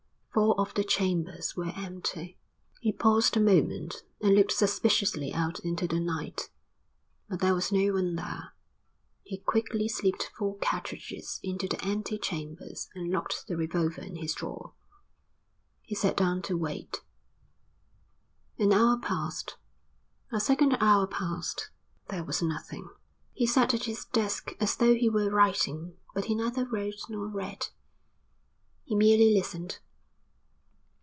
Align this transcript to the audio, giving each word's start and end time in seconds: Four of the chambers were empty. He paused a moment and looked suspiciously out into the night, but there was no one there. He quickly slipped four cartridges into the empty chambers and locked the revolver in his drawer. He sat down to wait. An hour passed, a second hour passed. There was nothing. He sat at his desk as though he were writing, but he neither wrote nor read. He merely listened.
Four 0.33 0.57
of 0.57 0.73
the 0.75 0.85
chambers 0.85 1.57
were 1.57 1.73
empty. 1.75 2.37
He 2.79 2.93
paused 2.93 3.35
a 3.35 3.41
moment 3.41 4.03
and 4.21 4.33
looked 4.33 4.53
suspiciously 4.53 5.33
out 5.33 5.59
into 5.59 5.89
the 5.89 5.99
night, 5.99 6.49
but 7.27 7.41
there 7.41 7.53
was 7.53 7.69
no 7.73 7.91
one 7.93 8.15
there. 8.15 8.53
He 9.23 9.37
quickly 9.39 9.89
slipped 9.89 10.31
four 10.37 10.57
cartridges 10.59 11.41
into 11.43 11.67
the 11.67 11.83
empty 11.83 12.17
chambers 12.17 12.89
and 12.95 13.11
locked 13.11 13.47
the 13.47 13.57
revolver 13.57 14.01
in 14.01 14.15
his 14.15 14.33
drawer. 14.33 14.71
He 15.81 15.95
sat 15.95 16.15
down 16.15 16.41
to 16.43 16.55
wait. 16.57 17.01
An 18.57 18.71
hour 18.71 18.97
passed, 18.97 19.57
a 20.31 20.39
second 20.39 20.77
hour 20.79 21.07
passed. 21.07 21.71
There 22.07 22.23
was 22.23 22.41
nothing. 22.41 22.89
He 23.33 23.45
sat 23.45 23.73
at 23.73 23.83
his 23.83 24.05
desk 24.05 24.55
as 24.61 24.77
though 24.77 24.95
he 24.95 25.09
were 25.09 25.29
writing, 25.29 25.97
but 26.13 26.25
he 26.25 26.35
neither 26.35 26.63
wrote 26.65 27.03
nor 27.09 27.27
read. 27.27 27.67
He 28.85 28.95
merely 28.95 29.33
listened. 29.33 29.79